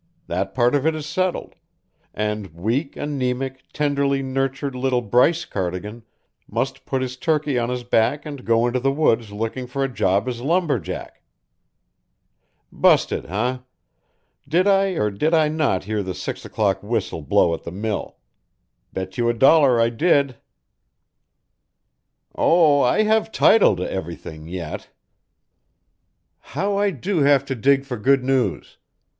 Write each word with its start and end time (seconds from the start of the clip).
That 0.25 0.55
part 0.55 0.73
of 0.73 0.87
it 0.87 0.95
is 0.95 1.05
settled; 1.05 1.53
and 2.11 2.55
weak, 2.55 2.97
anemic, 2.97 3.65
tenderly 3.71 4.23
nurtured 4.23 4.73
little 4.73 5.03
Bryce 5.03 5.45
Cardigan 5.45 6.01
must 6.49 6.87
put 6.87 7.03
his 7.03 7.15
turkey 7.15 7.59
on 7.59 7.69
his 7.69 7.83
back 7.83 8.25
and 8.25 8.43
go 8.43 8.65
into 8.65 8.79
the 8.79 8.91
woods 8.91 9.31
looking 9.31 9.67
for 9.67 9.83
a 9.83 9.87
job 9.93 10.27
as 10.27 10.41
lumberjack... 10.41 11.21
Busted, 12.71 13.27
eh? 13.27 13.59
Did 14.47 14.65
I 14.67 14.93
or 14.93 15.11
did 15.11 15.35
I 15.35 15.49
not 15.49 15.83
hear 15.83 16.01
the 16.01 16.15
six 16.15 16.43
o'clock 16.45 16.81
whistle 16.81 17.21
blow 17.21 17.53
at 17.53 17.61
the 17.61 17.69
mill? 17.71 18.17
Bet 18.93 19.19
you 19.19 19.29
a 19.29 19.35
dollar 19.35 19.79
I 19.79 19.89
did." 19.91 20.37
"Oh, 22.33 22.81
I 22.81 23.03
have 23.03 23.31
title 23.31 23.75
to 23.75 23.87
everything 23.87 24.47
yet." 24.47 24.89
"How 26.39 26.75
I 26.75 26.89
do 26.89 27.19
have 27.19 27.45
to 27.45 27.53
dig 27.53 27.85
for 27.85 27.97
good 27.97 28.23
news! 28.23 28.79